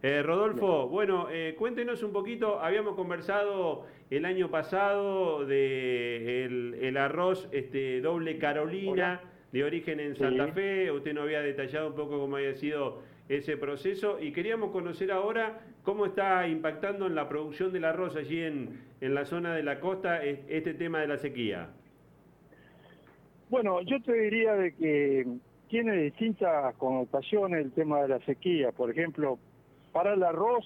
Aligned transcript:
Eh, 0.00 0.22
Rodolfo, 0.22 0.86
bueno, 0.88 1.26
eh, 1.28 1.56
cuéntenos 1.58 2.04
un 2.04 2.12
poquito, 2.12 2.60
habíamos 2.60 2.94
conversado 2.94 3.84
el 4.10 4.24
año 4.26 4.48
pasado 4.48 5.44
de 5.44 6.44
el, 6.44 6.96
arroz 6.96 7.48
este, 7.50 8.00
doble 8.00 8.38
Carolina 8.38 9.20
de 9.50 9.64
origen 9.64 9.98
en 9.98 10.14
Santa 10.14 10.48
Fe, 10.48 10.92
usted 10.92 11.14
nos 11.14 11.24
había 11.24 11.40
detallado 11.40 11.88
un 11.88 11.94
poco 11.96 12.20
cómo 12.20 12.36
había 12.36 12.54
sido 12.54 13.02
ese 13.28 13.56
proceso. 13.56 14.18
Y 14.20 14.32
queríamos 14.32 14.70
conocer 14.70 15.10
ahora 15.10 15.60
cómo 15.82 16.06
está 16.06 16.46
impactando 16.46 17.06
en 17.06 17.16
la 17.16 17.28
producción 17.28 17.72
del 17.72 17.84
arroz 17.84 18.14
allí 18.14 18.40
en, 18.40 18.80
en 19.00 19.14
la 19.14 19.24
zona 19.24 19.54
de 19.54 19.64
la 19.64 19.80
costa 19.80 20.22
este 20.24 20.74
tema 20.74 21.00
de 21.00 21.08
la 21.08 21.18
sequía. 21.18 21.70
Bueno, 23.50 23.80
yo 23.82 24.00
te 24.02 24.12
diría 24.12 24.54
de 24.54 24.74
que 24.74 25.26
tiene 25.68 25.96
distintas 25.96 26.74
connotaciones 26.76 27.64
el 27.64 27.72
tema 27.72 28.02
de 28.02 28.08
la 28.08 28.20
sequía. 28.20 28.72
Por 28.72 28.90
ejemplo, 28.90 29.38
para 29.92 30.14
el 30.14 30.22
arroz, 30.22 30.64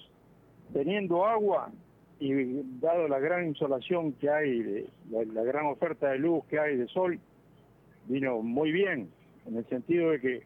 teniendo 0.72 1.26
agua 1.26 1.70
y 2.18 2.62
dado 2.80 3.08
la 3.08 3.18
gran 3.18 3.46
insolación 3.46 4.12
que 4.12 4.30
hay, 4.30 4.86
la, 5.10 5.42
gran 5.42 5.66
oferta 5.66 6.10
de 6.10 6.18
luz 6.18 6.44
que 6.46 6.58
hay 6.58 6.76
de 6.76 6.86
sol, 6.88 7.18
vino 8.06 8.42
muy 8.42 8.70
bien, 8.70 9.10
en 9.46 9.56
el 9.56 9.66
sentido 9.68 10.10
de 10.10 10.20
que 10.20 10.42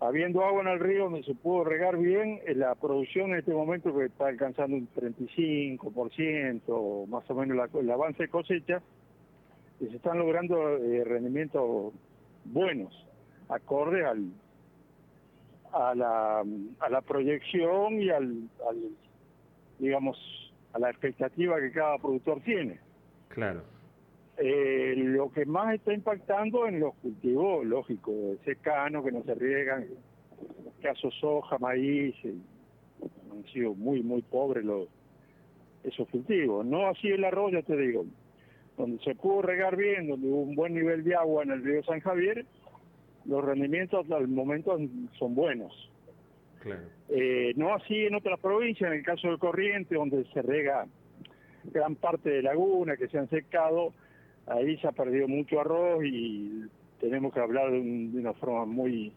habiendo 0.00 0.44
agua 0.44 0.62
en 0.62 0.68
el 0.68 0.80
río 0.80 1.04
donde 1.04 1.22
se 1.22 1.34
pudo 1.34 1.64
regar 1.64 1.96
bien, 1.96 2.40
eh, 2.46 2.54
la 2.54 2.74
producción 2.74 3.30
en 3.30 3.38
este 3.38 3.52
momento 3.52 3.96
que 3.96 4.04
está 4.04 4.28
alcanzando 4.28 4.76
un 4.76 4.88
35%, 4.94 7.06
más 7.06 7.30
o 7.30 7.34
menos 7.34 7.68
el 7.74 7.90
avance 7.90 8.24
de 8.24 8.28
cosecha, 8.28 8.82
y 9.80 9.86
se 9.86 9.96
están 9.96 10.18
logrando 10.18 10.76
eh, 10.76 11.04
rendimientos 11.04 11.94
buenos, 12.44 13.06
acordes 13.48 14.04
al, 14.04 14.30
a 15.72 15.94
la, 15.94 16.44
a 16.80 16.90
la 16.90 17.00
proyección 17.02 18.00
y 18.00 18.10
al, 18.10 18.48
digamos, 19.78 20.16
a 20.72 20.78
la 20.78 20.90
expectativa 20.90 21.60
que 21.60 21.72
cada 21.72 21.98
productor 21.98 22.40
tiene. 22.42 22.78
Claro. 23.28 23.62
Eh, 24.36 24.94
lo 24.96 25.32
que 25.32 25.44
más 25.46 25.74
está 25.74 25.92
impactando 25.92 26.66
en 26.66 26.80
los 26.80 26.94
cultivos, 26.96 27.66
lógico, 27.66 28.12
secano, 28.44 29.02
que 29.02 29.10
no 29.10 29.22
se 29.24 29.34
riegan, 29.34 29.86
caso 30.80 31.10
soja, 31.10 31.58
maíz, 31.58 32.14
eh, 32.24 32.34
han 33.32 33.44
sido 33.52 33.74
muy, 33.74 34.02
muy 34.02 34.22
pobres 34.22 34.64
los, 34.64 34.88
esos 35.82 36.08
cultivos. 36.08 36.64
No 36.64 36.86
así 36.86 37.08
el 37.08 37.24
arroz, 37.24 37.52
ya 37.52 37.62
te 37.62 37.76
digo, 37.76 38.04
donde 38.76 39.02
se 39.02 39.14
pudo 39.16 39.42
regar 39.42 39.76
bien, 39.76 40.08
donde 40.08 40.28
hubo 40.28 40.42
un 40.42 40.54
buen 40.54 40.74
nivel 40.74 41.02
de 41.02 41.16
agua 41.16 41.42
en 41.42 41.50
el 41.50 41.64
río 41.64 41.82
San 41.82 42.00
Javier, 42.00 42.46
los 43.28 43.44
rendimientos 43.44 44.10
al 44.10 44.26
momento 44.26 44.76
son 45.18 45.34
buenos. 45.34 45.72
Eh, 47.08 47.52
no 47.56 47.74
así 47.74 48.06
en 48.06 48.14
otras 48.14 48.40
provincias, 48.40 48.90
en 48.90 48.98
el 48.98 49.04
caso 49.04 49.28
del 49.28 49.38
Corriente, 49.38 49.94
donde 49.94 50.24
se 50.32 50.42
rega 50.42 50.86
gran 51.64 51.94
parte 51.94 52.30
de 52.30 52.42
laguna, 52.42 52.96
que 52.96 53.08
se 53.08 53.18
han 53.18 53.28
secado, 53.28 53.92
ahí 54.46 54.76
se 54.78 54.88
ha 54.88 54.92
perdido 54.92 55.28
mucho 55.28 55.60
arroz 55.60 56.02
y 56.04 56.64
tenemos 57.00 57.32
que 57.32 57.40
hablar 57.40 57.70
de, 57.70 57.78
una 57.78 58.32
forma 58.34 58.64
muy, 58.64 59.12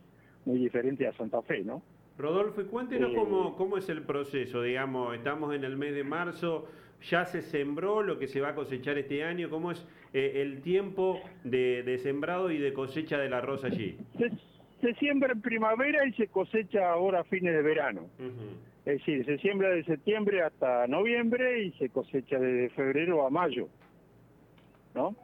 muy 0.45 0.59
diferente 0.59 1.08
a 1.08 1.14
Santa 1.14 1.42
Fe, 1.42 1.64
¿no? 1.64 1.82
Rodolfo, 2.17 2.64
cuéntenos 2.67 3.14
cómo, 3.16 3.50
eh, 3.50 3.54
cómo 3.58 3.78
es 3.78 3.89
el 3.89 4.04
proceso, 4.04 4.62
digamos, 4.62 5.16
estamos 5.16 5.56
en 5.56 5.64
el 5.64 5.78
mes 5.78 5.95
de 5.95 6.04
marzo, 6.04 6.67
ya 7.09 7.25
se 7.25 7.41
sembró 7.41 8.03
lo 8.03 8.19
que 8.19 8.27
se 8.27 8.41
va 8.41 8.49
a 8.49 8.55
cosechar 8.55 8.97
este 8.97 9.23
año, 9.23 9.49
¿cómo 9.49 9.71
es 9.71 9.85
eh, 10.13 10.41
el 10.41 10.61
tiempo 10.61 11.19
de, 11.43 11.99
sembrado 12.03 12.52
y 12.52 12.58
de 12.58 12.73
cosecha 12.73 13.17
del 13.17 13.33
arroz 13.33 13.63
allí? 13.63 13.97
Se, 14.81 14.93
siembra 14.95 15.31
en 15.33 15.41
primavera 15.41 16.05
y 16.08 16.13
se 16.13 16.27
cosecha 16.27 16.91
ahora 16.91 17.21
a 17.21 17.23
fines 17.23 17.53
de 17.53 17.61
verano. 17.61 18.08
Es 18.85 18.97
decir, 18.97 19.25
se 19.25 19.38
siembra 19.38 19.69
de 19.69 19.83
septiembre 19.83 20.41
hasta 20.41 20.88
noviembre 20.88 21.66
y 21.66 21.71
se 21.73 21.89
cosecha 21.89 22.39
de 22.39 22.69
febrero 22.69 23.25
a 23.25 23.30
mayo. 23.30 23.67
¿No? 24.95 25.15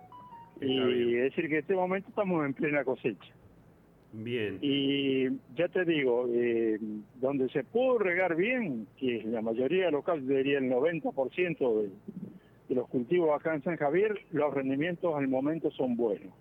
y 0.62 1.16
es 1.18 1.24
decir 1.24 1.50
que 1.50 1.56
en 1.56 1.60
este 1.60 1.76
momento 1.76 2.10
estamos 2.10 2.44
en 2.46 2.54
plena 2.54 2.84
cosecha. 2.84 3.34
Bien. 4.20 4.58
Y 4.62 5.28
ya 5.56 5.68
te 5.72 5.86
digo, 5.86 6.28
eh, 6.34 6.80
donde 7.16 7.50
se 7.50 7.64
pudo 7.64 8.00
regar 8.00 8.36
bien, 8.36 8.88
que 8.98 9.22
la 9.24 9.44
mayoría 9.44 9.86
de 9.86 9.92
los 9.92 10.04
casos, 10.04 10.28
diría 10.28 10.58
el 10.58 10.72
90% 10.72 11.82
de, 11.82 11.90
de 12.68 12.76
los 12.76 12.88
cultivos 12.90 13.40
acá 13.40 13.54
en 13.54 13.64
San 13.64 13.78
Javier, 13.78 14.20
los 14.32 14.52
rendimientos 14.52 15.14
al 15.16 15.28
momento 15.28 15.70
son 15.70 15.96
buenos. 15.96 16.34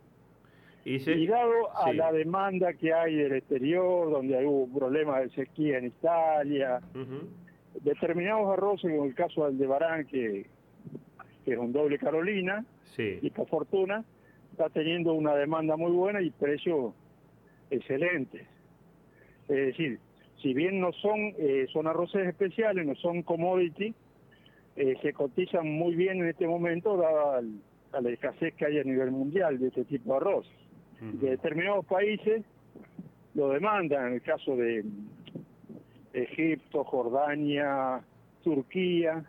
Y, 0.86 1.26
dado 1.26 1.76
a 1.76 1.92
la 1.92 2.12
demanda 2.12 2.72
que 2.74 2.94
hay 2.94 3.16
del 3.16 3.32
exterior, 3.32 4.08
donde 4.08 4.38
hay 4.38 4.46
hubo 4.46 4.68
problemas 4.78 5.20
de 5.20 5.30
sequía 5.30 5.78
en 5.78 5.86
Italia, 5.86 6.80
determinados 7.82 8.52
arroces, 8.52 8.92
como 8.92 9.04
el 9.04 9.14
caso 9.16 9.46
del 9.46 9.58
de 9.58 9.66
Barán, 9.66 10.06
que, 10.06 10.46
es 11.44 11.58
un 11.58 11.72
doble 11.72 11.98
Carolina, 11.98 12.64
y 12.96 13.30
por 13.30 13.48
fortuna 13.48 14.04
está 14.52 14.68
teniendo 14.70 15.12
una 15.12 15.34
demanda 15.34 15.76
muy 15.76 15.90
buena 15.90 16.22
y 16.22 16.30
precios 16.30 16.94
excelentes. 17.70 18.46
Es 19.48 19.56
decir, 19.56 19.98
si 20.42 20.54
bien 20.54 20.80
no 20.80 20.92
son, 20.92 21.34
eh, 21.38 21.66
son 21.72 21.86
arroces 21.86 22.26
especiales, 22.26 22.86
no 22.86 22.94
son 22.96 23.22
commodity, 23.22 23.94
eh, 24.76 24.94
se 25.02 25.12
cotizan 25.12 25.68
muy 25.68 25.94
bien 25.94 26.18
en 26.18 26.28
este 26.28 26.46
momento 26.46 26.96
dada 26.96 27.42
la 28.00 28.10
escasez 28.10 28.54
que 28.54 28.66
hay 28.66 28.78
a 28.78 28.84
nivel 28.84 29.10
mundial 29.10 29.58
de 29.58 29.68
este 29.68 29.84
tipo 29.84 30.12
de 30.12 30.16
arroz. 30.16 30.46
De 31.00 31.30
determinados 31.30 31.84
países 31.86 32.42
lo 33.34 33.50
demandan, 33.50 34.08
en 34.08 34.12
el 34.14 34.22
caso 34.22 34.56
de 34.56 34.84
Egipto, 36.12 36.84
Jordania, 36.84 38.00
Turquía, 38.42 39.24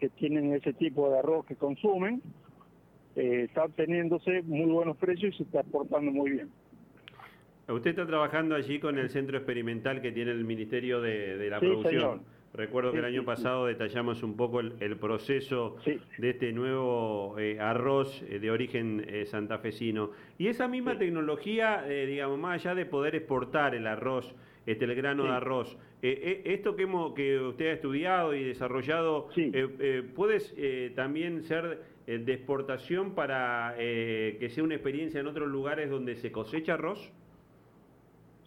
que 0.00 0.08
tienen 0.08 0.52
ese 0.54 0.72
tipo 0.72 1.08
de 1.10 1.18
arroz 1.18 1.46
que 1.46 1.54
consumen, 1.54 2.22
eh, 3.14 3.44
está 3.48 3.64
obteniéndose 3.64 4.42
muy 4.42 4.70
buenos 4.70 4.96
precios 4.96 5.34
y 5.34 5.36
se 5.38 5.42
está 5.44 5.60
exportando 5.60 6.10
muy 6.10 6.32
bien. 6.32 6.50
Usted 7.72 7.90
está 7.90 8.06
trabajando 8.06 8.54
allí 8.54 8.78
con 8.78 8.98
el 8.98 9.08
centro 9.08 9.36
experimental 9.38 10.02
que 10.02 10.12
tiene 10.12 10.30
el 10.30 10.44
Ministerio 10.44 11.00
de, 11.00 11.48
la 11.48 11.58
Producción. 11.58 12.22
Recuerdo 12.54 12.92
que 12.92 12.98
el 12.98 13.06
año 13.06 13.24
pasado 13.24 13.64
detallamos 13.64 14.22
un 14.22 14.36
poco 14.36 14.60
el, 14.60 14.96
proceso 14.98 15.76
de 16.18 16.30
este 16.30 16.52
nuevo 16.52 17.38
eh, 17.38 17.58
arroz 17.58 18.22
eh, 18.28 18.38
de 18.40 18.50
origen 18.50 19.06
eh, 19.08 19.24
santafesino. 19.24 20.10
Y 20.36 20.48
esa 20.48 20.68
misma 20.68 20.98
tecnología, 20.98 21.82
digamos, 21.82 22.38
más 22.38 22.60
allá 22.60 22.74
de 22.74 22.84
poder 22.84 23.14
exportar 23.14 23.74
el 23.74 23.86
arroz, 23.86 24.34
este, 24.66 24.84
el 24.84 24.94
grano 24.94 25.24
de 25.24 25.30
arroz, 25.30 25.78
esto 26.02 26.76
que, 26.76 26.82
hemos, 26.82 27.14
que 27.14 27.40
usted 27.40 27.70
ha 27.70 27.72
estudiado 27.72 28.34
y 28.34 28.44
desarrollado, 28.44 29.28
¿puede 30.14 30.90
también 30.90 31.44
ser 31.44 31.80
de 32.06 32.32
exportación 32.34 33.14
para 33.14 33.74
que 33.78 34.48
sea 34.50 34.62
una 34.62 34.74
experiencia 34.74 35.20
en 35.20 35.26
otros 35.26 35.48
lugares 35.48 35.88
donde 35.88 36.16
se 36.16 36.30
cosecha 36.30 36.74
arroz? 36.74 37.12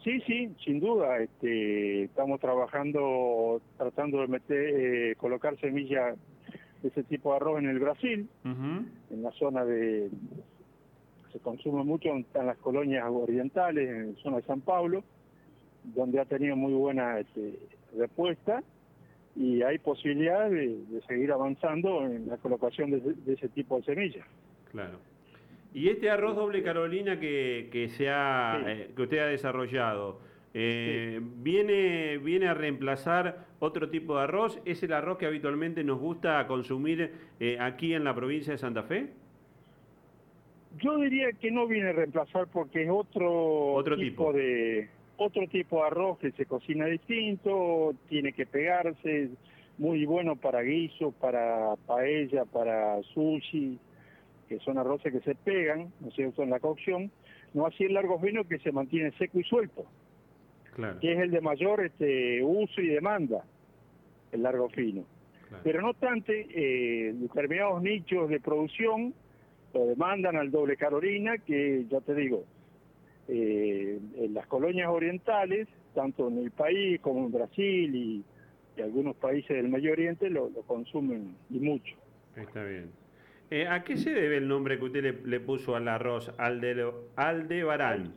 Sí, 0.06 0.22
sí, 0.28 0.56
sin 0.64 0.80
duda. 0.80 1.18
Este, 1.18 2.04
estamos 2.04 2.40
trabajando, 2.40 3.60
tratando 3.76 4.22
de 4.22 4.28
meter, 4.28 4.58
eh, 4.58 5.16
colocar 5.16 5.60
semillas 5.60 6.16
de 6.84 6.90
ese 6.90 7.04
tipo 7.04 7.32
de 7.32 7.38
arroz 7.38 7.58
en 7.58 7.70
el 7.70 7.80
Brasil, 7.80 8.30
en 8.44 9.24
la 9.24 9.32
zona 9.32 9.66
de, 9.66 10.12
se 11.34 11.40
consume 11.40 11.84
mucho 11.84 12.10
en, 12.10 12.24
las 12.36 12.58
colonias 12.58 13.04
orientales, 13.10 13.90
en 13.90 14.14
la 14.14 14.22
zona 14.22 14.38
de 14.38 14.44
San 14.44 14.62
Pablo, 14.62 15.04
donde 15.96 16.20
ha 16.20 16.26
tenido 16.26 16.56
muy 16.56 16.74
buena 16.74 17.20
este, 17.20 17.58
respuesta 17.98 18.62
y 19.36 19.64
hay 19.64 19.80
posibilidad 19.80 20.52
de, 20.52 21.02
seguir 21.08 21.32
avanzando 21.32 22.06
en 22.06 22.28
la 22.28 22.38
colocación 22.38 22.92
de, 22.92 23.00
de 23.00 23.34
ese 23.34 23.50
tipo 23.50 23.78
de 23.78 23.86
semillas. 23.86 24.28
Claro. 24.72 25.00
Y 25.76 25.90
este 25.90 26.10
arroz 26.10 26.38
doble 26.38 26.64
Carolina 26.64 27.20
que, 27.20 27.68
que, 27.70 27.90
se 27.90 28.06
eh, 28.08 28.92
que 28.96 29.02
usted 29.02 29.20
ha 29.20 29.26
desarrollado, 29.26 30.22
eh, 30.54 31.20
¿viene, 31.22 32.18
¿viene 32.18 32.48
a 32.48 32.54
reemplazar 32.54 33.46
otro 33.60 33.90
tipo 33.90 34.16
de 34.16 34.24
arroz? 34.24 34.58
¿Es 34.64 34.82
el 34.84 34.94
arroz 34.94 35.18
que 35.18 35.26
habitualmente 35.26 35.84
nos 35.84 36.00
gusta 36.00 36.48
consumir 36.48 37.12
eh, 37.42 37.58
aquí 37.60 37.94
en 37.94 38.06
la 38.06 38.16
provincia 38.16 38.54
de 38.54 38.58
Santa 38.58 38.84
Fe? 38.84 39.10
Yo 40.82 40.98
diría 40.98 41.34
que 41.34 41.52
no 41.52 41.68
viene 41.68 41.90
a 41.90 41.94
reemplazar 41.94 42.48
porque 42.48 42.84
es 42.84 42.90
otro, 42.90 43.74
¿Otro 43.74 43.98
tipo, 43.98 44.32
de 44.32 44.88
otro 45.18 45.46
tipo 45.50 45.82
de 45.82 45.88
arroz 45.88 46.20
que 46.20 46.32
se 46.32 46.46
cocina 46.46 46.86
distinto, 46.86 47.94
tiene 48.08 48.32
que 48.32 48.46
pegarse, 48.46 49.28
muy 49.78 50.06
bueno 50.06 50.38
para 50.38 50.62
guiso, 50.62 51.12
para 51.12 51.76
paella, 51.86 52.46
para 52.46 53.04
sushi 53.14 53.78
que 54.48 54.60
son 54.60 54.78
arroces 54.78 55.12
que 55.12 55.22
se 55.22 55.36
pegan, 55.36 55.92
¿no 56.00 56.10
es 56.10 56.16
cierto?, 56.16 56.44
en 56.44 56.50
la 56.50 56.60
cocción, 56.60 57.12
no 57.54 57.66
así 57.66 57.86
el 57.86 57.94
largo 57.94 58.20
fino 58.20 58.44
que 58.44 58.60
se 58.60 58.72
mantiene 58.72 59.12
seco 59.18 59.40
y 59.40 59.44
suelto, 59.44 59.86
que 61.00 61.14
es 61.14 61.20
el 61.20 61.32
de 61.32 61.42
mayor 61.42 61.86
este, 61.86 62.44
uso 62.44 62.82
y 62.82 62.88
demanda, 62.88 63.44
el 64.32 64.44
largo 64.44 64.70
fino. 64.70 65.06
Pero 65.64 65.82
no 65.82 65.92
obstante, 65.92 66.48
eh, 66.50 67.14
determinados 67.14 67.82
nichos 67.82 68.30
de 68.30 68.40
producción 68.40 69.14
lo 69.74 69.86
demandan 69.86 70.36
al 70.36 70.52
doble 70.52 70.76
Carolina, 70.76 71.38
que 71.38 71.86
ya 71.90 72.02
te 72.02 72.14
digo, 72.14 72.44
eh, 73.28 74.00
en 74.18 74.34
las 74.34 74.48
colonias 74.48 74.90
orientales, 74.90 75.68
tanto 75.94 76.28
en 76.28 76.40
el 76.40 76.52
país 76.52 77.00
como 77.00 77.26
en 77.26 77.32
Brasil 77.32 77.96
y 77.96 78.24
y 78.78 78.82
algunos 78.82 79.16
países 79.16 79.56
del 79.56 79.70
Medio 79.70 79.92
Oriente 79.92 80.30
lo, 80.30 80.50
consumen 80.68 81.36
y 81.50 81.60
mucho. 81.60 81.96
Está 82.36 82.64
bien. 82.64 82.92
Eh, 83.52 83.68
¿A 83.68 83.84
qué 83.84 83.98
se 83.98 84.10
debe 84.12 84.38
el 84.38 84.48
nombre 84.48 84.80
que 84.80 84.86
usted 84.86 85.24
le, 85.24 85.40
puso 85.40 85.76
al 85.76 85.88
arroz 85.88 86.34
Alde, 86.38 86.92
Aldebarán? 87.16 88.14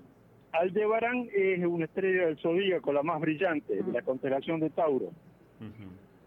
Aldebarán 0.53 1.29
es 1.35 1.65
una 1.65 1.85
estrella 1.85 2.27
del 2.27 2.39
zodíaco, 2.39 2.93
la 2.93 3.03
más 3.03 3.21
brillante, 3.21 3.83
la 3.93 4.03
constelación 4.03 4.61
de 4.61 4.71
Tauro. 4.71 5.11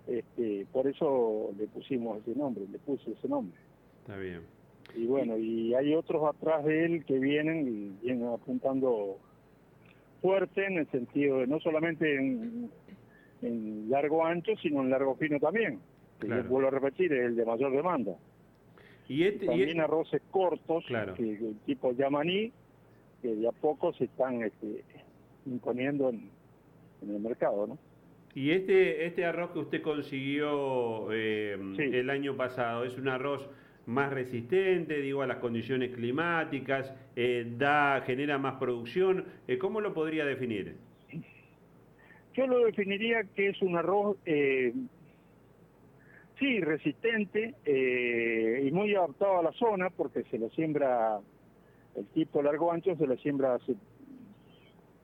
este, 0.08 0.68
por 0.72 0.88
eso 0.88 1.52
le 1.58 1.68
pusimos 1.68 2.22
ese 2.22 2.38
nombre, 2.38 2.66
le 2.72 2.78
puse 2.80 3.12
ese 3.12 3.28
nombre. 3.28 3.58
Está 4.02 4.18
bien. 4.18 4.42
Y 4.96 5.06
bueno, 5.08 5.38
y 5.38 5.74
hay 5.74 5.96
otros 5.96 6.24
atrás 6.36 6.64
de 6.66 6.86
él 6.86 7.06
que 7.06 7.18
vienen 7.18 7.68
y 7.68 8.06
vienen 8.06 8.28
apuntando 8.28 9.18
fuerte 10.22 10.66
en 10.66 10.78
el 10.78 10.92
sentido 10.92 11.40
de 11.40 11.48
no 11.48 11.60
solamente 11.60 12.16
en, 12.16 12.70
largo 13.90 14.24
ancho, 14.24 14.52
sino 14.62 14.82
en 14.82 14.92
largo 14.92 15.16
fino 15.16 15.40
también. 15.40 15.80
Claro. 16.20 16.44
vuelvo 16.44 16.68
a 16.68 16.72
repetir, 16.72 17.12
es 17.12 17.26
el 17.26 17.36
de 17.36 17.46
mayor 17.46 17.72
demanda. 17.72 18.16
Y 19.08 19.24
este, 19.24 19.46
también 19.46 19.70
este 19.70 19.82
arroces 19.82 20.22
cortos, 20.32 20.86
claro. 20.88 21.14
que, 21.14 21.54
tipo 21.66 21.92
yamaní, 21.94 22.52
que 23.22 23.36
de 23.36 23.48
a 23.48 23.52
poco 23.52 23.94
se 23.94 24.06
están 24.06 24.42
este, 24.42 24.84
imponiendo 25.46 26.10
en, 26.10 26.30
el 27.02 27.20
mercado, 27.20 27.68
¿no? 27.68 27.78
Y 28.34 28.52
este, 28.52 29.06
este 29.06 29.26
arroz 29.26 29.52
que 29.52 29.60
usted 29.60 29.82
consiguió 29.82 31.12
eh, 31.12 31.58
el 31.78 32.10
año 32.10 32.38
pasado, 32.38 32.86
¿es 32.86 32.98
un 32.98 33.10
arroz 33.10 33.50
más 33.86 34.12
resistente, 34.12 35.02
digo, 35.02 35.22
a 35.22 35.28
las 35.28 35.38
condiciones 35.38 35.92
climáticas, 35.92 36.94
eh, 37.16 37.46
da, 37.58 38.02
genera 38.06 38.38
más 38.38 38.56
producción. 38.60 39.26
Eh, 39.48 39.58
¿Cómo 39.58 39.82
lo 39.82 39.94
podría 39.94 40.26
definir? 40.26 40.76
Yo 42.34 42.48
lo 42.48 42.66
definiría 42.66 43.24
que 43.36 43.50
es 43.50 43.62
un 43.62 43.76
arroz, 43.76 44.18
eh, 44.26 44.74
sí, 46.40 46.62
resistente 46.62 47.56
y 47.66 48.41
muy 48.82 48.96
adaptado 48.96 49.40
a 49.40 49.44
la 49.44 49.52
zona 49.54 49.90
porque 49.90 50.24
se 50.24 50.40
lo 50.40 50.50
siembra, 50.50 51.20
el 51.96 52.06
tipo 52.08 52.42
largo 52.42 52.72
ancho 52.72 52.96
se 52.96 53.06
lo 53.06 53.16
siembra 53.18 53.56
hace 53.56 53.76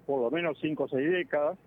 por 0.05 0.21
lo 0.21 0.31
menos 0.31 0.57
5 0.59 0.83
o 0.83 0.87
6 0.87 1.11
décadas 1.11 1.57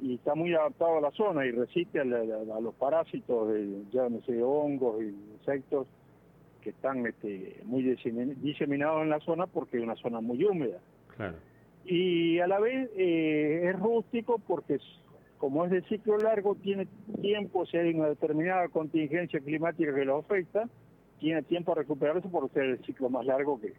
y 0.00 0.14
está 0.14 0.34
muy 0.34 0.54
adaptado 0.54 0.98
a 0.98 1.00
la 1.00 1.10
zona 1.12 1.46
y 1.46 1.52
resiste 1.52 2.00
a, 2.00 2.04
los 2.04 2.74
parásitos, 2.74 3.48
de, 3.48 3.82
ya 3.92 4.08
no 4.08 4.20
sé, 4.22 4.42
hongos 4.42 5.02
y 5.02 5.06
insectos 5.38 5.86
que 6.60 6.70
están 6.70 7.06
este, 7.06 7.60
muy 7.64 7.82
diseminados 7.82 9.02
en 9.02 9.10
la 9.10 9.20
zona 9.20 9.46
porque 9.46 9.76
es 9.76 9.82
una 9.82 9.96
zona 9.96 10.20
muy 10.20 10.44
húmeda. 10.44 10.78
Y 11.84 12.40
a 12.40 12.48
la 12.48 12.58
vez 12.58 12.90
eh, 12.96 13.70
es 13.70 13.78
rústico 13.78 14.40
porque 14.46 14.80
como 15.38 15.64
es 15.64 15.70
de 15.70 15.82
ciclo 15.82 16.18
largo, 16.18 16.56
tiene 16.56 16.88
tiempo, 17.20 17.66
si 17.66 17.76
hay 17.76 17.94
una 17.94 18.08
determinada 18.08 18.68
contingencia 18.68 19.40
climática 19.40 19.94
que 19.94 20.04
lo 20.04 20.18
afecta, 20.18 20.68
tiene 21.18 21.42
tiempo 21.42 21.72
a 21.72 21.76
recuperarse 21.76 22.28
por 22.28 22.50
ser 22.50 22.64
el 22.64 22.84
ciclo 22.84 23.08
más 23.10 23.24
largo 23.26 23.60
que, 23.60 23.74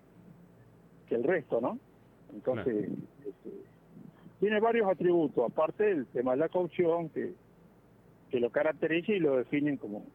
que 1.07 1.15
el 1.15 1.23
resto, 1.23 1.61
¿no? 1.61 1.79
Entonces, 2.33 2.89
este, 3.25 3.51
tiene 4.39 4.59
varios 4.59 4.87
atributos, 4.89 5.49
aparte 5.49 5.83
del 5.83 6.05
tema 6.07 6.31
de 6.31 6.37
la 6.37 6.49
cocción, 6.49 7.09
que, 7.09 7.33
que 8.29 8.39
lo 8.39 8.49
caracteriza 8.49 9.13
y 9.13 9.19
lo 9.19 9.37
definen 9.37 9.77
como, 9.77 10.05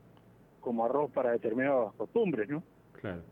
como 0.61 0.85
arroz 0.85 1.11
para 1.13 1.33
determinadas 1.33 1.95
costumbres, 1.95 2.49
¿no? 2.49 2.63
Claro. 3.01 3.23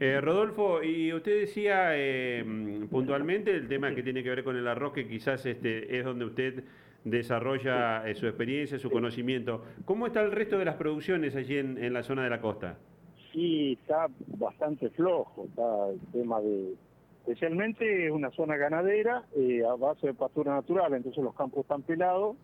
Eh, 0.00 0.20
Rodolfo, 0.20 0.82
y 0.82 1.12
usted 1.12 1.40
decía 1.40 1.90
eh, 1.96 2.44
puntualmente 2.90 3.54
el 3.54 3.68
tema 3.68 3.94
que 3.94 4.02
tiene 4.02 4.22
que 4.22 4.30
ver 4.30 4.44
con 4.44 4.56
el 4.56 4.66
arroz, 4.66 4.92
que 4.92 5.08
quizás 5.08 5.44
este 5.46 5.98
es 5.98 6.04
donde 6.04 6.24
usted 6.24 6.64
desarrolla 7.04 8.08
eh, 8.08 8.14
su 8.14 8.26
experiencia, 8.26 8.78
su 8.78 8.90
conocimiento. 8.90 9.64
¿Cómo 9.84 10.06
está 10.06 10.22
el 10.22 10.32
resto 10.32 10.58
de 10.58 10.64
las 10.64 10.76
producciones 10.76 11.34
allí 11.36 11.58
en, 11.58 11.92
la 11.92 12.02
zona 12.02 12.24
de 12.24 12.30
la 12.30 12.40
costa? 12.40 12.78
Sí, 13.38 13.78
está 13.80 14.08
bastante 14.36 14.90
flojo, 14.90 15.44
está 15.44 15.90
el 15.90 16.00
tema 16.10 16.40
de... 16.40 16.74
Especialmente 17.20 18.06
es 18.06 18.10
una 18.10 18.32
zona 18.32 18.56
ganadera 18.56 19.18
a 19.18 19.74
base 19.76 20.08
de 20.08 20.14
pastura 20.14 20.54
natural, 20.54 20.92
entonces 20.94 21.22
los 21.22 21.36
campos 21.36 21.60
están 21.60 21.82
pelados 21.82 22.36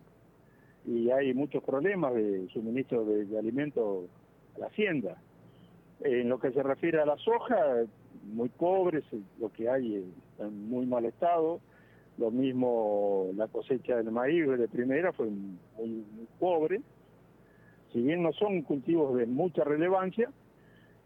y 0.85 1.11
hay 1.11 1.33
muchos 1.33 1.61
problemas 1.65 2.13
de 2.13 2.47
suministro 2.53 3.03
de 3.03 3.37
alimentos 3.37 4.05
la 4.57 4.67
hacienda. 4.67 5.17
En 5.99 6.29
lo 6.29 6.39
que 6.39 6.51
se 6.51 6.63
refiere 6.63 7.01
a 7.01 7.05
la 7.05 7.17
soja, 7.17 7.57
muy 8.27 8.47
pobres, 8.47 9.03
lo 9.37 9.51
que 9.51 9.67
hay 9.67 9.97
está 10.31 10.47
en 10.47 10.69
muy 10.69 10.85
mal 10.85 11.03
estado. 11.03 11.59
Lo 12.17 12.31
mismo 12.31 13.31
la 13.35 13.49
cosecha 13.49 13.97
del 13.97 14.11
maíz 14.11 14.47
de 14.47 14.69
primera 14.69 15.11
fue 15.11 15.27
muy, 15.27 16.05
pobre. 16.39 16.79
Si 17.91 18.01
bien 18.01 18.23
no 18.23 18.31
son 18.31 18.61
cultivos 18.61 19.17
de 19.17 19.25
mucha 19.25 19.65
relevancia, 19.65 20.31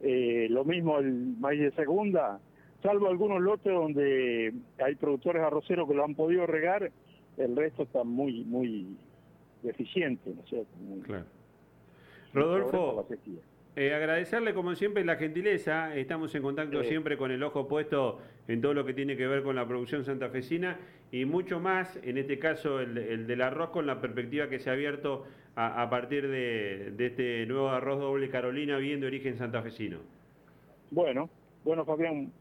eh, 0.02 0.48
lo 0.50 0.66
mismo 0.66 1.00
el 1.00 1.36
maíz 1.40 1.62
de 1.62 1.72
segunda, 1.72 2.40
salvo 2.82 3.08
algunos 3.08 3.42
lotes 3.42 3.74
donde 3.74 4.54
hay 4.84 4.96
productores 4.96 5.42
arroceros 5.42 5.88
que 5.88 5.96
lo 5.96 6.04
han 6.04 6.16
podido 6.16 6.46
regar, 6.46 6.92
el 7.38 7.56
resto 7.56 7.84
está 7.84 8.04
muy, 8.04 8.44
muy 8.46 8.98
deficiente, 9.64 10.34
¿no 10.34 10.42
es 10.44 11.04
claro. 11.04 11.26
Rodolfo, 12.34 13.06
eh, 13.76 13.94
agradecerle 13.94 14.54
como 14.54 14.76
siempre 14.76 15.06
la 15.06 15.16
gentileza, 15.16 15.96
estamos 15.96 16.34
en 16.36 16.42
contacto 16.42 16.84
siempre 16.84 17.18
con 17.18 17.32
el 17.32 17.42
ojo 17.44 17.68
puesto 17.68 18.20
en 18.48 18.62
todo 18.62 18.74
lo 18.74 18.84
que 18.84 18.94
tiene 18.94 19.16
que 19.16 19.28
ver 19.28 19.44
con 19.44 19.56
la 19.56 19.68
producción 19.68 20.04
santafesina 20.04 20.78
y 21.12 21.26
mucho 21.26 21.60
más, 21.60 21.98
en 22.04 22.18
este 22.18 22.40
caso 22.40 22.80
el, 22.80 23.28
del 23.28 23.42
arroz 23.42 23.70
con 23.70 23.86
la 23.86 24.02
perspectiva 24.02 24.50
que 24.50 24.60
se 24.60 24.70
ha 24.70 24.74
abierto 24.74 25.26
a, 25.56 25.90
partir 25.90 26.28
de, 26.28 26.94
este 26.98 27.46
nuevo 27.46 27.70
arroz 27.70 28.00
doble 28.00 28.30
Carolina 28.30 28.78
bien 28.78 29.02
de 29.02 29.08
origen 29.08 29.38
santafesino. 29.38 30.00
Bueno, 30.90 31.30
bueno 31.64 31.86
Fabián, 31.86 32.32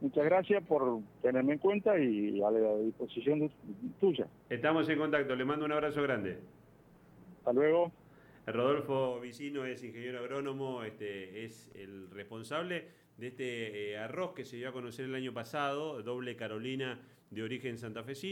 muchas 0.00 0.24
gracias 0.24 0.62
por 0.64 1.00
tenerme 1.22 1.54
en 1.54 1.58
cuenta 1.58 1.98
y 1.98 2.42
a 2.42 2.50
la 2.50 2.76
disposición 2.78 3.50
tuya. 4.00 4.26
Estamos 4.50 4.88
en 4.88 4.98
contacto, 4.98 5.34
le 5.34 5.44
mando 5.44 5.64
un 5.64 5.72
abrazo 5.72 6.02
grande. 6.02 6.38
Hasta 7.38 7.52
luego. 7.52 7.92
Rodolfo 8.52 9.20
Vicino 9.20 9.64
es 9.64 9.82
ingeniero 9.82 10.20
agrónomo, 10.20 10.84
este, 10.84 11.44
es 11.44 11.68
el 11.74 12.08
responsable 12.10 12.86
de 13.16 13.26
este 13.26 13.90
eh, 13.92 13.98
arroz 13.98 14.34
que 14.34 14.44
se 14.44 14.56
dio 14.56 14.68
a 14.68 14.72
conocer 14.72 15.06
el 15.06 15.14
año 15.16 15.32
pasado, 15.32 16.00
doble 16.02 16.36
Carolina 16.36 17.00
de 17.30 17.42
origen 17.42 17.76
santafesino. 17.76 18.24